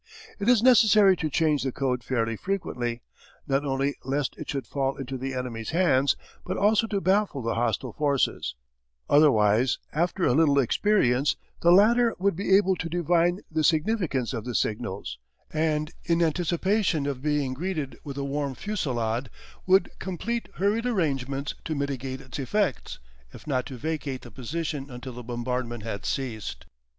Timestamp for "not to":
23.45-23.77